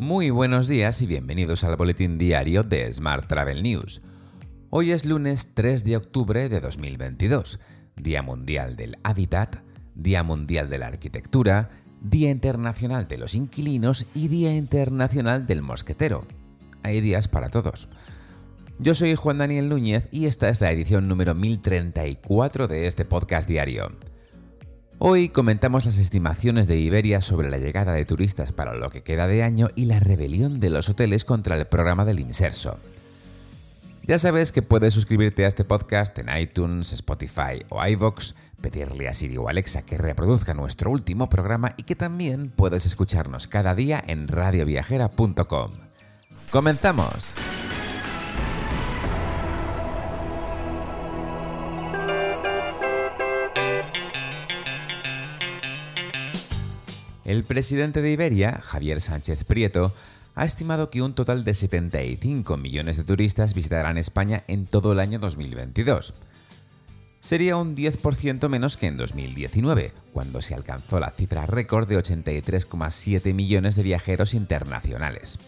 Muy 0.00 0.30
buenos 0.30 0.66
días 0.66 1.02
y 1.02 1.06
bienvenidos 1.06 1.62
al 1.62 1.76
boletín 1.76 2.16
diario 2.16 2.62
de 2.62 2.90
Smart 2.90 3.28
Travel 3.28 3.62
News. 3.62 4.00
Hoy 4.70 4.92
es 4.92 5.04
lunes 5.04 5.52
3 5.52 5.84
de 5.84 5.98
octubre 5.98 6.48
de 6.48 6.58
2022, 6.58 7.60
Día 7.96 8.22
Mundial 8.22 8.76
del 8.76 8.96
Hábitat, 9.02 9.56
Día 9.94 10.22
Mundial 10.22 10.70
de 10.70 10.78
la 10.78 10.86
Arquitectura, 10.86 11.68
Día 12.00 12.30
Internacional 12.30 13.08
de 13.08 13.18
los 13.18 13.34
Inquilinos 13.34 14.06
y 14.14 14.28
Día 14.28 14.56
Internacional 14.56 15.44
del 15.44 15.60
Mosquetero. 15.60 16.26
Hay 16.82 17.02
días 17.02 17.28
para 17.28 17.50
todos. 17.50 17.88
Yo 18.78 18.94
soy 18.94 19.14
Juan 19.16 19.36
Daniel 19.36 19.68
Núñez 19.68 20.08
y 20.12 20.24
esta 20.24 20.48
es 20.48 20.62
la 20.62 20.72
edición 20.72 21.08
número 21.08 21.34
1034 21.34 22.68
de 22.68 22.86
este 22.86 23.04
podcast 23.04 23.46
diario. 23.46 23.92
Hoy 25.02 25.30
comentamos 25.30 25.86
las 25.86 25.96
estimaciones 25.96 26.66
de 26.66 26.76
Iberia 26.76 27.22
sobre 27.22 27.48
la 27.48 27.56
llegada 27.56 27.94
de 27.94 28.04
turistas 28.04 28.52
para 28.52 28.74
lo 28.74 28.90
que 28.90 29.02
queda 29.02 29.26
de 29.26 29.42
año 29.42 29.68
y 29.74 29.86
la 29.86 29.98
rebelión 29.98 30.60
de 30.60 30.68
los 30.68 30.90
hoteles 30.90 31.24
contra 31.24 31.56
el 31.56 31.66
programa 31.66 32.04
del 32.04 32.20
Inserso. 32.20 32.78
Ya 34.02 34.18
sabes 34.18 34.52
que 34.52 34.60
puedes 34.60 34.92
suscribirte 34.92 35.46
a 35.46 35.48
este 35.48 35.64
podcast 35.64 36.18
en 36.18 36.28
iTunes, 36.36 36.92
Spotify 36.92 37.62
o 37.70 37.82
iVoox, 37.82 38.34
pedirle 38.60 39.08
a 39.08 39.14
Siri 39.14 39.38
o 39.38 39.48
Alexa 39.48 39.86
que 39.86 39.96
reproduzca 39.96 40.52
nuestro 40.52 40.90
último 40.90 41.30
programa 41.30 41.72
y 41.78 41.84
que 41.84 41.96
también 41.96 42.50
puedes 42.50 42.84
escucharnos 42.84 43.48
cada 43.48 43.74
día 43.74 44.04
en 44.06 44.28
radioviajera.com. 44.28 45.70
¡Comenzamos! 46.50 47.36
El 57.30 57.44
presidente 57.44 58.02
de 58.02 58.10
Iberia, 58.10 58.60
Javier 58.60 59.00
Sánchez 59.00 59.44
Prieto, 59.44 59.94
ha 60.34 60.44
estimado 60.44 60.90
que 60.90 61.00
un 61.00 61.14
total 61.14 61.44
de 61.44 61.54
75 61.54 62.56
millones 62.56 62.96
de 62.96 63.04
turistas 63.04 63.54
visitarán 63.54 63.98
España 63.98 64.42
en 64.48 64.66
todo 64.66 64.90
el 64.90 64.98
año 64.98 65.20
2022. 65.20 66.14
Sería 67.20 67.56
un 67.56 67.76
10% 67.76 68.48
menos 68.48 68.76
que 68.76 68.88
en 68.88 68.96
2019, 68.96 69.92
cuando 70.12 70.40
se 70.40 70.56
alcanzó 70.56 70.98
la 70.98 71.12
cifra 71.12 71.46
récord 71.46 71.88
de 71.88 71.98
83,7 71.98 73.32
millones 73.32 73.76
de 73.76 73.84
viajeros 73.84 74.34
internacionales. 74.34 75.38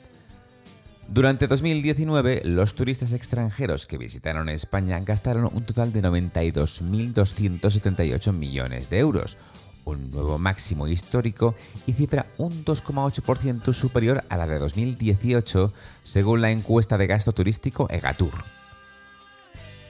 Durante 1.09 1.49
2019, 1.49 2.43
los 2.45 2.77
turistas 2.77 3.13
extranjeros 3.13 3.87
que 3.87 3.99
visitaron 3.99 4.49
España 4.49 5.01
gastaron 5.01 5.51
un 5.53 5.67
total 5.67 5.93
de 5.93 6.01
92.278 6.01 8.33
millones 8.33 8.89
de 8.89 9.01
euros, 9.01 9.37
un 9.85 10.11
nuevo 10.11 10.39
máximo 10.39 10.89
histórico 10.89 11.55
y 11.87 11.93
cifra 11.93 12.27
un 12.39 12.65
2,8% 12.65 13.73
superior 13.73 14.25
a 14.29 14.37
la 14.37 14.47
de 14.47 14.59
2018 14.59 15.73
según 16.03 16.41
la 16.41 16.51
encuesta 16.51 16.99
de 16.99 17.07
gasto 17.07 17.33
turístico 17.33 17.89
EGATUR. 17.91 18.33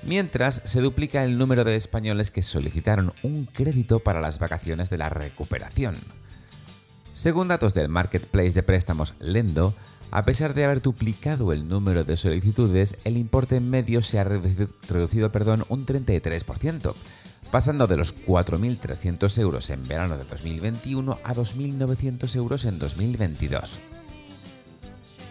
Mientras 0.05 0.63
se 0.65 0.81
duplica 0.81 1.25
el 1.25 1.39
número 1.39 1.63
de 1.63 1.77
españoles 1.77 2.31
que 2.31 2.43
solicitaron 2.43 3.13
un 3.23 3.47
crédito 3.47 4.01
para 4.01 4.21
las 4.21 4.39
vacaciones 4.39 4.91
de 4.91 4.99
la 4.99 5.09
recuperación. 5.09 5.97
Según 7.15 7.49
datos 7.49 7.75
del 7.75 7.89
marketplace 7.89 8.53
de 8.53 8.63
préstamos 8.63 9.15
Lendo, 9.21 9.75
a 10.11 10.25
pesar 10.25 10.55
de 10.55 10.65
haber 10.65 10.83
duplicado 10.83 11.53
el 11.53 11.69
número 11.69 12.05
de 12.05 12.17
solicitudes, 12.17 12.99
el 13.05 13.17
importe 13.17 13.61
medio 13.61 14.03
se 14.03 14.19
ha 14.19 14.25
reducido, 14.25 15.31
un 15.69 15.87
33%, 15.87 16.95
pasando 17.53 17.87
de 17.87 17.99
los 17.99 18.17
4.300 18.17 19.39
euros 19.39 19.69
en 19.69 19.87
verano 19.87 20.17
de 20.17 20.25
2021 20.25 21.19
a 21.23 21.35
2.900 21.35 22.35
euros 22.35 22.65
en 22.65 22.79
2022. 22.79 23.79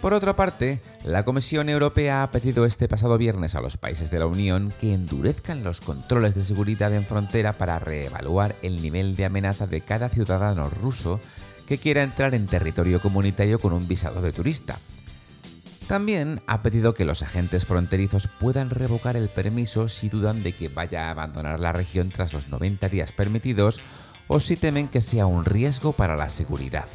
Por 0.01 0.13
otra 0.13 0.35
parte, 0.35 0.81
la 1.03 1.23
Comisión 1.23 1.67
Europea 1.67 2.21
ha 2.21 2.29
pedido 2.29 2.65
este 2.65 2.87
pasado 2.87 3.17
viernes 3.17 3.55
a 3.55 3.61
los 3.61 3.77
países 3.77 4.11
de 4.11 4.19
la 4.19 4.27
Unión 4.27 4.71
que 4.79 4.93
endurezcan 4.93 5.63
los 5.63 5.81
controles 5.81 6.35
de 6.35 6.43
seguridad 6.43 6.93
en 6.93 7.07
frontera 7.07 7.53
para 7.53 7.79
reevaluar 7.79 8.55
el 8.61 8.83
nivel 8.83 9.15
de 9.15 9.25
amenaza 9.25 9.65
de 9.65 9.81
cada 9.81 10.07
ciudadano 10.07 10.69
ruso 10.69 11.19
que 11.65 11.79
quiera 11.79 12.03
entrar 12.03 12.35
en 12.35 12.45
territorio 12.45 13.01
comunitario 13.01 13.57
con 13.57 13.73
un 13.73 13.87
visado 13.87 14.21
de 14.21 14.31
turista, 14.31 14.77
también 15.91 16.39
ha 16.47 16.63
pedido 16.63 16.93
que 16.93 17.03
los 17.03 17.21
agentes 17.21 17.65
fronterizos 17.65 18.29
puedan 18.29 18.69
revocar 18.69 19.17
el 19.17 19.27
permiso 19.27 19.89
si 19.89 20.07
dudan 20.07 20.41
de 20.41 20.55
que 20.55 20.69
vaya 20.69 21.07
a 21.07 21.11
abandonar 21.11 21.59
la 21.59 21.73
región 21.73 22.11
tras 22.11 22.31
los 22.31 22.47
90 22.47 22.87
días 22.87 23.11
permitidos 23.11 23.81
o 24.29 24.39
si 24.39 24.55
temen 24.55 24.87
que 24.87 25.01
sea 25.01 25.25
un 25.25 25.43
riesgo 25.43 25.91
para 25.91 26.15
la 26.15 26.29
seguridad. 26.29 26.87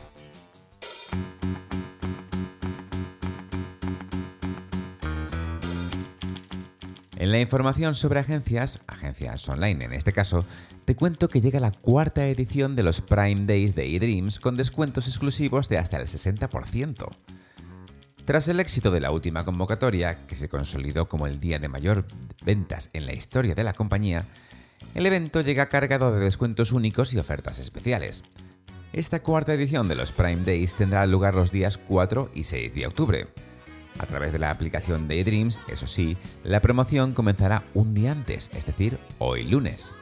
En 7.16 7.32
la 7.32 7.40
información 7.40 7.94
sobre 7.94 8.20
agencias, 8.20 8.80
agencias 8.86 9.46
online 9.50 9.84
en 9.84 9.92
este 9.92 10.14
caso, 10.14 10.46
te 10.86 10.96
cuento 10.96 11.28
que 11.28 11.42
llega 11.42 11.60
la 11.60 11.72
cuarta 11.72 12.26
edición 12.28 12.74
de 12.76 12.82
los 12.82 13.02
Prime 13.02 13.44
Days 13.44 13.74
de 13.74 13.94
eDreams 13.94 14.40
con 14.40 14.56
descuentos 14.56 15.06
exclusivos 15.06 15.68
de 15.68 15.76
hasta 15.76 15.98
el 15.98 16.06
60%. 16.06 17.08
Tras 18.26 18.48
el 18.48 18.58
éxito 18.58 18.90
de 18.90 18.98
la 18.98 19.12
última 19.12 19.44
convocatoria, 19.44 20.26
que 20.26 20.34
se 20.34 20.48
consolidó 20.48 21.06
como 21.06 21.28
el 21.28 21.38
día 21.38 21.60
de 21.60 21.68
mayor 21.68 22.04
ventas 22.44 22.90
en 22.92 23.06
la 23.06 23.12
historia 23.12 23.54
de 23.54 23.62
la 23.62 23.72
compañía, 23.72 24.26
el 24.96 25.06
evento 25.06 25.42
llega 25.42 25.68
cargado 25.68 26.12
de 26.12 26.18
descuentos 26.18 26.72
únicos 26.72 27.14
y 27.14 27.18
ofertas 27.18 27.60
especiales. 27.60 28.24
Esta 28.92 29.20
cuarta 29.20 29.54
edición 29.54 29.86
de 29.86 29.94
los 29.94 30.10
Prime 30.10 30.42
Days 30.44 30.74
tendrá 30.74 31.06
lugar 31.06 31.36
los 31.36 31.52
días 31.52 31.78
4 31.78 32.32
y 32.34 32.42
6 32.42 32.74
de 32.74 32.86
octubre. 32.88 33.28
A 34.00 34.06
través 34.06 34.32
de 34.32 34.40
la 34.40 34.50
aplicación 34.50 35.06
Daydreams, 35.06 35.60
eso 35.68 35.86
sí, 35.86 36.18
la 36.42 36.60
promoción 36.60 37.12
comenzará 37.12 37.62
un 37.74 37.94
día 37.94 38.10
antes, 38.10 38.50
es 38.54 38.66
decir, 38.66 38.98
hoy 39.18 39.44
lunes. 39.44 39.94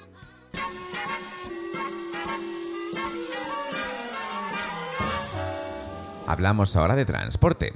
Hablamos 6.26 6.74
ahora 6.74 6.96
de 6.96 7.04
transporte. 7.04 7.74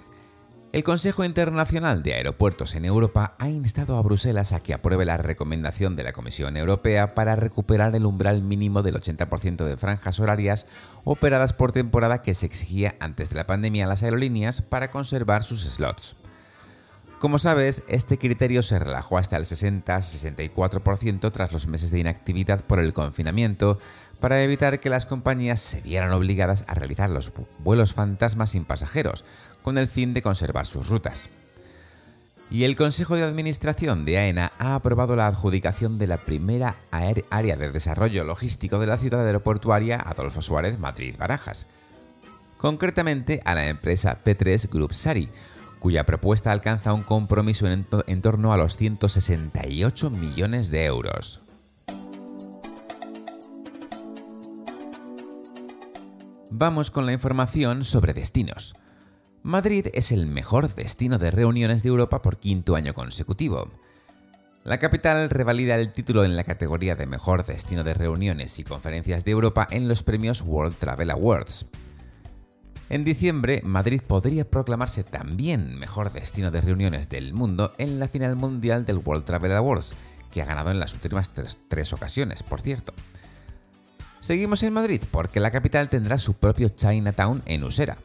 El 0.70 0.84
Consejo 0.84 1.24
Internacional 1.24 2.02
de 2.02 2.12
Aeropuertos 2.12 2.74
en 2.74 2.84
Europa 2.84 3.34
ha 3.38 3.48
instado 3.48 3.96
a 3.96 4.02
Bruselas 4.02 4.52
a 4.52 4.60
que 4.60 4.74
apruebe 4.74 5.06
la 5.06 5.16
recomendación 5.16 5.96
de 5.96 6.02
la 6.02 6.12
Comisión 6.12 6.58
Europea 6.58 7.14
para 7.14 7.36
recuperar 7.36 7.96
el 7.96 8.04
umbral 8.04 8.42
mínimo 8.42 8.82
del 8.82 8.96
80% 8.96 9.64
de 9.64 9.78
franjas 9.78 10.20
horarias 10.20 10.66
operadas 11.04 11.54
por 11.54 11.72
temporada 11.72 12.20
que 12.20 12.34
se 12.34 12.44
exigía 12.44 12.96
antes 13.00 13.30
de 13.30 13.36
la 13.36 13.46
pandemia 13.46 13.86
a 13.86 13.88
las 13.88 14.02
aerolíneas 14.02 14.60
para 14.60 14.90
conservar 14.90 15.42
sus 15.42 15.62
slots. 15.62 16.16
Como 17.18 17.38
sabes, 17.40 17.82
este 17.88 18.16
criterio 18.16 18.62
se 18.62 18.78
relajó 18.78 19.18
hasta 19.18 19.36
el 19.36 19.44
60-64% 19.44 21.32
tras 21.32 21.52
los 21.52 21.66
meses 21.66 21.90
de 21.90 21.98
inactividad 21.98 22.64
por 22.64 22.78
el 22.78 22.92
confinamiento, 22.92 23.80
para 24.20 24.40
evitar 24.42 24.78
que 24.78 24.88
las 24.88 25.04
compañías 25.04 25.58
se 25.58 25.80
vieran 25.80 26.12
obligadas 26.12 26.64
a 26.68 26.74
realizar 26.74 27.10
los 27.10 27.32
vuelos 27.58 27.92
fantasmas 27.92 28.50
sin 28.50 28.64
pasajeros, 28.64 29.24
con 29.62 29.78
el 29.78 29.88
fin 29.88 30.14
de 30.14 30.22
conservar 30.22 30.64
sus 30.64 30.88
rutas. 30.88 31.28
Y 32.50 32.62
el 32.62 32.76
Consejo 32.76 33.16
de 33.16 33.24
Administración 33.24 34.04
de 34.04 34.18
AENA 34.18 34.52
ha 34.58 34.76
aprobado 34.76 35.16
la 35.16 35.26
adjudicación 35.26 35.98
de 35.98 36.06
la 36.06 36.18
primera 36.18 36.76
área 36.92 37.56
de 37.56 37.72
desarrollo 37.72 38.22
logístico 38.22 38.78
de 38.78 38.86
la 38.86 38.96
ciudad 38.96 39.26
aeroportuaria 39.26 39.96
Adolfo 39.96 40.40
Suárez 40.40 40.78
Madrid-Barajas, 40.78 41.66
concretamente 42.58 43.40
a 43.44 43.56
la 43.56 43.66
empresa 43.68 44.18
P3 44.24 44.70
Group 44.70 44.94
Sari, 44.94 45.28
cuya 45.78 46.04
propuesta 46.04 46.52
alcanza 46.52 46.92
un 46.92 47.02
compromiso 47.02 47.66
en, 47.66 48.22
torno 48.22 48.52
a 48.52 48.56
los 48.56 48.76
168 48.76 50.10
millones 50.10 50.70
de 50.70 50.84
euros. 50.84 51.42
Vamos 56.50 56.90
con 56.90 57.06
la 57.06 57.12
información 57.12 57.84
sobre 57.84 58.14
destinos. 58.14 58.76
Madrid 59.42 59.86
es 59.94 60.12
el 60.12 60.26
mejor 60.26 60.74
destino 60.74 61.18
de 61.18 61.30
reuniones 61.30 61.82
de 61.82 61.90
Europa 61.90 62.22
por 62.22 62.38
quinto 62.38 62.74
año 62.74 62.94
consecutivo. 62.94 63.70
La 64.64 64.78
capital 64.78 65.30
revalida 65.30 65.76
el 65.76 65.92
título 65.92 66.24
en 66.24 66.36
la 66.36 66.44
categoría 66.44 66.94
de 66.96 67.06
mejor 67.06 67.46
destino 67.46 67.84
de 67.84 67.94
reuniones 67.94 68.58
y 68.58 68.64
conferencias 68.64 69.24
de 69.24 69.30
Europa 69.30 69.66
en 69.70 69.88
los 69.88 70.02
premios 70.02 70.42
World 70.42 70.76
Travel 70.76 71.10
Awards. 71.10 71.66
En 72.90 73.04
diciembre, 73.04 73.60
Madrid 73.64 74.00
podría 74.00 74.48
proclamarse 74.48 75.04
también 75.04 75.78
mejor 75.78 76.10
destino 76.10 76.50
de 76.50 76.62
reuniones 76.62 77.10
del 77.10 77.34
mundo 77.34 77.74
en 77.76 78.00
la 78.00 78.08
final 78.08 78.34
mundial 78.34 78.86
del 78.86 79.02
World 79.04 79.24
Travel 79.24 79.52
Awards, 79.52 79.92
que 80.30 80.40
ha 80.40 80.46
ganado 80.46 80.70
en 80.70 80.80
las 80.80 80.94
últimas 80.94 81.30
tres, 81.68 81.92
ocasiones, 81.92 82.42
por 82.42 82.62
cierto. 82.62 82.94
Seguimos 84.20 84.62
en 84.62 84.72
Madrid 84.72 85.02
porque 85.10 85.38
la 85.38 85.50
capital 85.50 85.90
tendrá 85.90 86.16
su 86.16 86.34
propio 86.34 86.70
Chinatown 86.70 87.42
en 87.44 87.64
Usera. 87.64 87.98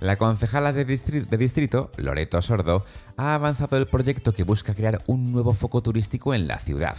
La 0.00 0.16
concejala 0.16 0.72
de, 0.72 0.84
distrito, 0.84 1.92
Loreto 1.96 2.42
Sordo, 2.42 2.84
ha 3.16 3.34
avanzado 3.34 3.76
el 3.76 3.86
proyecto 3.86 4.32
que 4.32 4.44
busca 4.44 4.74
crear 4.74 5.02
un 5.06 5.30
nuevo 5.30 5.54
foco 5.54 5.80
turístico 5.80 6.34
en 6.34 6.48
la 6.48 6.58
ciudad. 6.58 6.96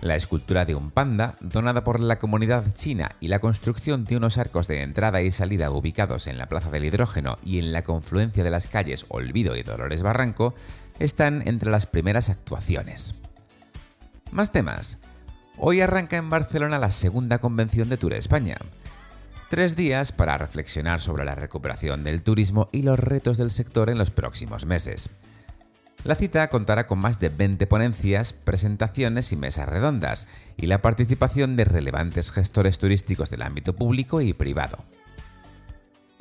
La 0.00 0.16
escultura 0.16 0.64
de 0.64 0.74
un 0.74 0.90
panda, 0.90 1.36
donada 1.40 1.84
por 1.84 2.00
la 2.00 2.18
comunidad 2.18 2.70
china, 2.72 3.10
y 3.20 3.28
la 3.28 3.38
construcción 3.38 4.04
de 4.04 4.16
unos 4.16 4.38
arcos 4.38 4.66
de 4.66 4.82
entrada 4.82 5.22
y 5.22 5.30
salida 5.30 5.70
ubicados 5.70 6.26
en 6.26 6.38
la 6.38 6.48
Plaza 6.48 6.70
del 6.70 6.84
Hidrógeno 6.84 7.38
y 7.44 7.58
en 7.58 7.72
la 7.72 7.82
confluencia 7.82 8.44
de 8.44 8.50
las 8.50 8.66
calles 8.66 9.06
Olvido 9.08 9.56
y 9.56 9.62
Dolores 9.62 10.02
Barranco, 10.02 10.54
están 10.98 11.46
entre 11.46 11.70
las 11.70 11.86
primeras 11.86 12.30
actuaciones. 12.30 13.14
Más 14.30 14.52
temas. 14.52 14.98
Hoy 15.58 15.80
arranca 15.80 16.16
en 16.16 16.30
Barcelona 16.30 16.78
la 16.78 16.90
segunda 16.90 17.38
convención 17.38 17.88
de 17.88 17.96
Tour 17.96 18.14
España. 18.14 18.56
Tres 19.50 19.76
días 19.76 20.12
para 20.12 20.38
reflexionar 20.38 21.00
sobre 21.00 21.24
la 21.24 21.34
recuperación 21.34 22.04
del 22.04 22.22
turismo 22.22 22.68
y 22.72 22.82
los 22.82 22.98
retos 22.98 23.36
del 23.36 23.50
sector 23.50 23.90
en 23.90 23.98
los 23.98 24.10
próximos 24.10 24.64
meses. 24.64 25.10
La 26.02 26.14
cita 26.14 26.48
contará 26.48 26.86
con 26.86 26.98
más 26.98 27.20
de 27.20 27.28
20 27.28 27.66
ponencias, 27.66 28.32
presentaciones 28.32 29.32
y 29.32 29.36
mesas 29.36 29.68
redondas, 29.68 30.28
y 30.56 30.66
la 30.66 30.80
participación 30.80 31.56
de 31.56 31.64
relevantes 31.66 32.32
gestores 32.32 32.78
turísticos 32.78 33.28
del 33.28 33.42
ámbito 33.42 33.74
público 33.74 34.22
y 34.22 34.32
privado. 34.32 34.78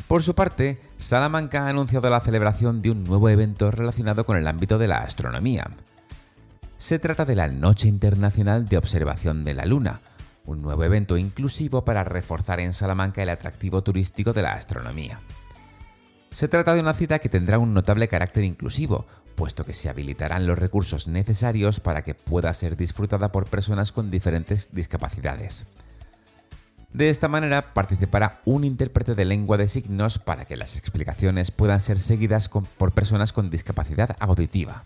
Por 0.07 0.23
su 0.23 0.35
parte, 0.35 0.81
Salamanca 0.97 1.65
ha 1.65 1.69
anunciado 1.69 2.09
la 2.09 2.19
celebración 2.19 2.81
de 2.81 2.91
un 2.91 3.05
nuevo 3.05 3.29
evento 3.29 3.71
relacionado 3.71 4.25
con 4.25 4.37
el 4.37 4.47
ámbito 4.47 4.77
de 4.79 4.87
la 4.87 4.97
astronomía. 4.97 5.69
Se 6.77 6.99
trata 6.99 7.25
de 7.25 7.35
la 7.35 7.47
Noche 7.47 7.87
Internacional 7.87 8.67
de 8.67 8.77
Observación 8.77 9.43
de 9.43 9.53
la 9.53 9.65
Luna, 9.65 10.01
un 10.45 10.61
nuevo 10.61 10.83
evento 10.83 11.15
inclusivo 11.15 11.85
para 11.85 12.03
reforzar 12.03 12.59
en 12.59 12.73
Salamanca 12.73 13.21
el 13.21 13.29
atractivo 13.29 13.83
turístico 13.83 14.33
de 14.33 14.41
la 14.41 14.53
astronomía. 14.53 15.21
Se 16.31 16.47
trata 16.47 16.73
de 16.73 16.81
una 16.81 16.93
cita 16.93 17.19
que 17.19 17.29
tendrá 17.29 17.59
un 17.59 17.73
notable 17.73 18.07
carácter 18.07 18.43
inclusivo, 18.43 19.07
puesto 19.39 19.63
que 19.63 19.71
se 19.71 19.87
habilitarán 19.87 20.45
los 20.45 20.59
recursos 20.59 21.07
necesarios 21.07 21.79
para 21.79 22.03
que 22.03 22.13
pueda 22.13 22.53
ser 22.53 22.75
disfrutada 22.75 23.31
por 23.31 23.45
personas 23.45 23.93
con 23.93 24.11
diferentes 24.11 24.73
discapacidades. 24.73 25.65
De 26.91 27.09
esta 27.09 27.29
manera 27.29 27.73
participará 27.73 28.41
un 28.43 28.65
intérprete 28.65 29.15
de 29.15 29.23
lengua 29.23 29.55
de 29.55 29.69
signos 29.69 30.19
para 30.19 30.43
que 30.43 30.57
las 30.57 30.75
explicaciones 30.75 31.51
puedan 31.51 31.79
ser 31.79 31.99
seguidas 31.99 32.49
por 32.49 32.91
personas 32.91 33.31
con 33.31 33.49
discapacidad 33.49 34.17
auditiva. 34.19 34.83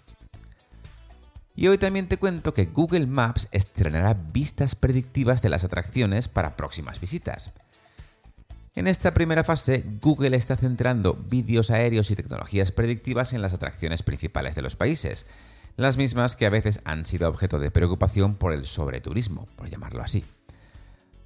Y 1.56 1.70
hoy 1.70 1.80
también 1.80 2.08
te 2.08 2.18
cuento 2.18 2.54
que 2.54 2.66
Google 2.66 3.08
Maps 3.08 3.50
estrenará 3.54 4.14
vistas 4.14 4.76
predictivas 4.76 5.42
de 5.42 5.50
las 5.50 5.64
atracciones 5.64 6.28
para 6.28 6.56
próximas 6.56 7.00
visitas. 7.00 7.54
En 8.76 8.88
esta 8.88 9.14
primera 9.14 9.44
fase, 9.44 9.86
Google 10.02 10.36
está 10.36 10.58
centrando 10.58 11.14
vídeos 11.14 11.70
aéreos 11.70 12.10
y 12.10 12.16
tecnologías 12.16 12.72
predictivas 12.72 13.34
en 13.34 13.44
las 13.44 13.54
atracciones 13.54 14.02
principales 14.02 14.56
de 14.56 14.64
los 14.64 14.76
países, 14.76 15.28
las 15.78 15.98
mismas 15.98 16.36
que 16.36 16.48
a 16.48 16.50
veces 16.50 16.82
han 16.84 17.06
sido 17.06 17.30
objeto 17.30 17.60
de 17.60 17.70
preocupación 17.70 18.34
por 18.34 18.52
el 18.52 18.66
sobreturismo, 18.66 19.48
por 19.58 19.70
llamarlo 19.70 20.02
así. 20.02 20.26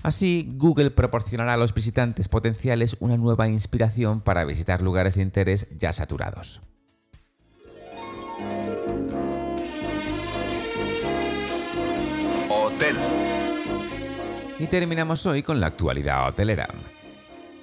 Así, 0.04 0.54
Google 0.58 0.92
proporcionará 0.92 1.54
a 1.54 1.58
los 1.58 1.74
visitantes 1.74 2.28
potenciales 2.28 2.98
una 3.00 3.16
nueva 3.16 3.48
inspiración 3.48 4.20
para 4.20 4.44
visitar 4.44 4.82
lugares 4.82 5.16
de 5.16 5.22
interés 5.22 5.68
ya 5.78 5.94
saturados. 5.94 6.62
Hotel. 12.50 12.98
Y 14.60 14.68
terminamos 14.68 15.26
hoy 15.26 15.44
con 15.44 15.62
la 15.62 15.68
actualidad 15.68 16.28
hotelera. 16.28 16.68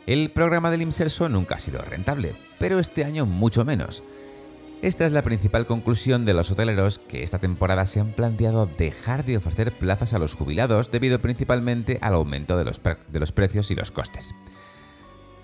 El 0.06 0.30
programa 0.30 0.70
del 0.70 0.82
IMSERSO 0.82 1.30
nunca 1.30 1.54
ha 1.54 1.58
sido 1.58 1.80
rentable, 1.80 2.36
pero 2.58 2.78
este 2.78 3.04
año 3.04 3.24
mucho 3.24 3.64
menos. 3.64 4.02
Esta 4.82 5.06
es 5.06 5.12
la 5.12 5.22
principal 5.22 5.64
conclusión 5.64 6.26
de 6.26 6.34
los 6.34 6.50
hoteleros 6.50 6.98
que 6.98 7.22
esta 7.22 7.38
temporada 7.38 7.86
se 7.86 8.00
han 8.00 8.12
planteado 8.12 8.66
dejar 8.66 9.24
de 9.24 9.38
ofrecer 9.38 9.72
plazas 9.78 10.12
a 10.12 10.18
los 10.18 10.34
jubilados 10.34 10.90
debido 10.90 11.22
principalmente 11.22 11.98
al 12.02 12.12
aumento 12.12 12.58
de 12.58 12.66
los, 12.66 12.82
de 12.82 13.18
los 13.18 13.32
precios 13.32 13.70
y 13.70 13.74
los 13.74 13.90
costes. 13.90 14.34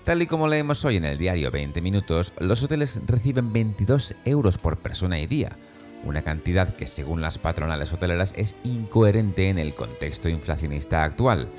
Tal 0.03 0.21
y 0.21 0.27
como 0.27 0.47
leemos 0.47 0.85
hoy 0.85 0.97
en 0.97 1.05
el 1.05 1.17
diario 1.17 1.49
20 1.49 1.81
Minutos, 1.81 2.33
los 2.39 2.61
hoteles 2.61 3.01
reciben 3.07 3.51
22 3.51 4.15
euros 4.25 4.59
por 4.59 4.77
persona 4.77 5.19
y 5.19 5.25
día, 5.25 5.57
una 6.03 6.21
cantidad 6.21 6.75
que 6.75 6.85
según 6.85 7.21
las 7.21 7.39
patronales 7.39 7.93
hoteleras 7.93 8.35
es 8.37 8.55
incoherente 8.63 9.49
en 9.49 9.57
el 9.57 9.73
contexto 9.73 10.29
inflacionista 10.29 11.03
actual, 11.03 11.49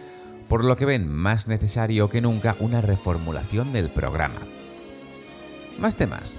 por 0.49 0.65
lo 0.65 0.77
que 0.77 0.85
ven 0.85 1.09
más 1.09 1.49
necesario 1.49 2.09
que 2.09 2.21
nunca 2.21 2.57
una 2.59 2.81
reformulación 2.81 3.73
del 3.73 3.91
programa. 3.91 4.41
Más 5.79 5.97
temas. 5.97 6.39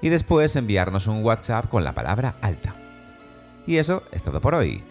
Y 0.00 0.08
después 0.08 0.56
enviarnos 0.56 1.08
un 1.08 1.22
WhatsApp 1.22 1.68
con 1.68 1.84
la 1.84 1.92
palabra 1.92 2.36
alta. 2.40 2.74
Y 3.66 3.76
eso 3.76 4.02
es 4.12 4.22
todo 4.22 4.40
por 4.40 4.54
hoy. 4.54 4.82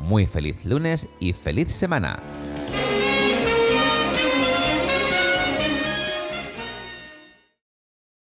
Muy 0.00 0.26
feliz 0.26 0.64
lunes 0.64 1.10
y 1.20 1.32
feliz 1.32 1.72
semana. 1.72 2.18